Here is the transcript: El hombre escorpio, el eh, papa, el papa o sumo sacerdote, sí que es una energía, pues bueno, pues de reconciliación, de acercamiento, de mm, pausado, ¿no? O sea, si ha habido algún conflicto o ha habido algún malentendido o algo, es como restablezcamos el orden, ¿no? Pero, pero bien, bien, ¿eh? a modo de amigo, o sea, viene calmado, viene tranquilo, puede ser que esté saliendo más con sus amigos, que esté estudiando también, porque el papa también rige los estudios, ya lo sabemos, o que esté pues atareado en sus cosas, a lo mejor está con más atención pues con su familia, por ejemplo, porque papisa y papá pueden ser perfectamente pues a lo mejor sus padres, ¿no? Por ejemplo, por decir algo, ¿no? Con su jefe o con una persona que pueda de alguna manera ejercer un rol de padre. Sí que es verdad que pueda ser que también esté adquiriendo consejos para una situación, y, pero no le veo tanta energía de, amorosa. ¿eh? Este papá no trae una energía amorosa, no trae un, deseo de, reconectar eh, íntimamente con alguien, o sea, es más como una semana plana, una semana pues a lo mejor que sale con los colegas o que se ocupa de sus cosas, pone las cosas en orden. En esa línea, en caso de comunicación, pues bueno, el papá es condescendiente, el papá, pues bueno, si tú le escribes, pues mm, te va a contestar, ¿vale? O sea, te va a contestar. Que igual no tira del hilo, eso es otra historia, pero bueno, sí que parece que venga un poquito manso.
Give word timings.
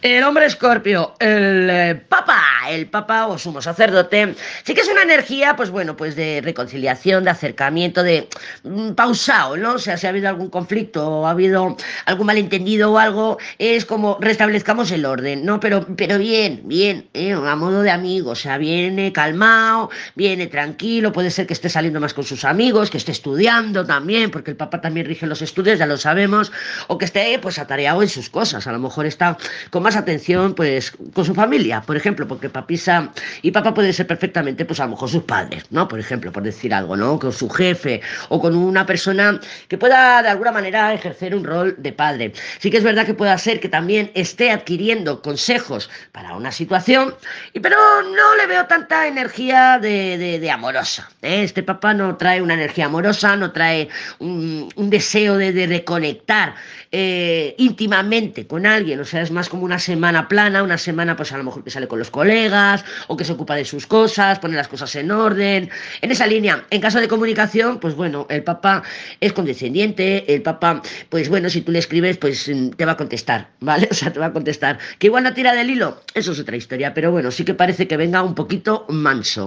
El 0.00 0.22
hombre 0.22 0.46
escorpio, 0.46 1.14
el 1.18 1.68
eh, 1.68 2.00
papa, 2.08 2.40
el 2.70 2.86
papa 2.86 3.26
o 3.26 3.36
sumo 3.36 3.60
sacerdote, 3.60 4.36
sí 4.62 4.72
que 4.72 4.82
es 4.82 4.88
una 4.88 5.02
energía, 5.02 5.56
pues 5.56 5.70
bueno, 5.70 5.96
pues 5.96 6.14
de 6.14 6.40
reconciliación, 6.40 7.24
de 7.24 7.30
acercamiento, 7.30 8.04
de 8.04 8.28
mm, 8.62 8.92
pausado, 8.92 9.56
¿no? 9.56 9.72
O 9.72 9.78
sea, 9.80 9.96
si 9.96 10.06
ha 10.06 10.10
habido 10.10 10.28
algún 10.28 10.50
conflicto 10.50 11.04
o 11.04 11.26
ha 11.26 11.30
habido 11.30 11.76
algún 12.06 12.26
malentendido 12.26 12.92
o 12.92 12.98
algo, 12.98 13.38
es 13.58 13.84
como 13.84 14.18
restablezcamos 14.20 14.92
el 14.92 15.04
orden, 15.04 15.44
¿no? 15.44 15.58
Pero, 15.58 15.84
pero 15.96 16.16
bien, 16.18 16.60
bien, 16.66 17.08
¿eh? 17.12 17.32
a 17.32 17.56
modo 17.56 17.82
de 17.82 17.90
amigo, 17.90 18.30
o 18.30 18.36
sea, 18.36 18.56
viene 18.56 19.12
calmado, 19.12 19.90
viene 20.14 20.46
tranquilo, 20.46 21.12
puede 21.12 21.32
ser 21.32 21.48
que 21.48 21.54
esté 21.54 21.68
saliendo 21.68 21.98
más 21.98 22.14
con 22.14 22.22
sus 22.22 22.44
amigos, 22.44 22.90
que 22.90 22.98
esté 22.98 23.10
estudiando 23.10 23.84
también, 23.84 24.30
porque 24.30 24.52
el 24.52 24.56
papa 24.56 24.80
también 24.80 25.06
rige 25.06 25.26
los 25.26 25.42
estudios, 25.42 25.76
ya 25.76 25.86
lo 25.86 25.96
sabemos, 25.96 26.52
o 26.86 26.98
que 26.98 27.04
esté 27.04 27.36
pues 27.40 27.58
atareado 27.58 28.00
en 28.00 28.08
sus 28.08 28.30
cosas, 28.30 28.64
a 28.68 28.70
lo 28.70 28.78
mejor 28.78 29.04
está 29.04 29.36
con 29.70 29.82
más 29.82 29.87
atención 29.96 30.54
pues 30.54 30.92
con 31.12 31.24
su 31.24 31.34
familia, 31.34 31.82
por 31.82 31.96
ejemplo, 31.96 32.26
porque 32.26 32.48
papisa 32.48 33.12
y 33.42 33.50
papá 33.50 33.74
pueden 33.74 33.92
ser 33.92 34.06
perfectamente 34.06 34.64
pues 34.64 34.80
a 34.80 34.84
lo 34.84 34.90
mejor 34.92 35.08
sus 35.08 35.22
padres, 35.22 35.64
¿no? 35.70 35.88
Por 35.88 35.98
ejemplo, 35.98 36.32
por 36.32 36.42
decir 36.42 36.74
algo, 36.74 36.96
¿no? 36.96 37.18
Con 37.18 37.32
su 37.32 37.48
jefe 37.48 38.00
o 38.28 38.40
con 38.40 38.54
una 38.56 38.86
persona 38.86 39.40
que 39.68 39.78
pueda 39.78 40.22
de 40.22 40.28
alguna 40.28 40.52
manera 40.52 40.92
ejercer 40.92 41.34
un 41.34 41.44
rol 41.44 41.74
de 41.78 41.92
padre. 41.92 42.32
Sí 42.58 42.70
que 42.70 42.78
es 42.78 42.84
verdad 42.84 43.06
que 43.06 43.14
pueda 43.14 43.36
ser 43.38 43.60
que 43.60 43.68
también 43.68 44.10
esté 44.14 44.50
adquiriendo 44.50 45.22
consejos 45.22 45.90
para 46.12 46.34
una 46.34 46.52
situación, 46.52 47.14
y, 47.52 47.60
pero 47.60 47.76
no 48.02 48.36
le 48.36 48.46
veo 48.46 48.66
tanta 48.66 49.06
energía 49.06 49.78
de, 49.78 50.50
amorosa. 50.50 51.10
¿eh? 51.22 51.42
Este 51.42 51.62
papá 51.62 51.94
no 51.94 52.16
trae 52.16 52.40
una 52.42 52.54
energía 52.54 52.86
amorosa, 52.86 53.36
no 53.36 53.52
trae 53.52 53.88
un, 54.18 54.68
deseo 54.76 55.36
de, 55.36 55.66
reconectar 55.66 56.54
eh, 56.90 57.54
íntimamente 57.58 58.46
con 58.46 58.64
alguien, 58.66 59.00
o 59.00 59.04
sea, 59.04 59.22
es 59.22 59.30
más 59.30 59.48
como 59.48 59.64
una 59.64 59.77
semana 59.78 60.28
plana, 60.28 60.62
una 60.62 60.78
semana 60.78 61.16
pues 61.16 61.32
a 61.32 61.38
lo 61.38 61.44
mejor 61.44 61.64
que 61.64 61.70
sale 61.70 61.88
con 61.88 61.98
los 61.98 62.10
colegas 62.10 62.84
o 63.06 63.16
que 63.16 63.24
se 63.24 63.32
ocupa 63.32 63.54
de 63.56 63.64
sus 63.64 63.86
cosas, 63.86 64.38
pone 64.38 64.56
las 64.56 64.68
cosas 64.68 64.94
en 64.96 65.10
orden. 65.10 65.70
En 66.00 66.10
esa 66.10 66.26
línea, 66.26 66.64
en 66.70 66.80
caso 66.80 67.00
de 67.00 67.08
comunicación, 67.08 67.78
pues 67.78 67.94
bueno, 67.94 68.26
el 68.30 68.42
papá 68.42 68.82
es 69.20 69.32
condescendiente, 69.32 70.34
el 70.34 70.42
papá, 70.42 70.82
pues 71.08 71.28
bueno, 71.28 71.50
si 71.50 71.62
tú 71.62 71.72
le 71.72 71.78
escribes, 71.78 72.18
pues 72.18 72.48
mm, 72.48 72.70
te 72.70 72.84
va 72.84 72.92
a 72.92 72.96
contestar, 72.96 73.48
¿vale? 73.60 73.88
O 73.90 73.94
sea, 73.94 74.12
te 74.12 74.20
va 74.20 74.26
a 74.26 74.32
contestar. 74.32 74.78
Que 74.98 75.08
igual 75.08 75.24
no 75.24 75.34
tira 75.34 75.54
del 75.54 75.70
hilo, 75.70 76.02
eso 76.14 76.32
es 76.32 76.40
otra 76.40 76.56
historia, 76.56 76.94
pero 76.94 77.10
bueno, 77.12 77.30
sí 77.30 77.44
que 77.44 77.54
parece 77.54 77.86
que 77.86 77.96
venga 77.96 78.22
un 78.22 78.34
poquito 78.34 78.86
manso. 78.88 79.28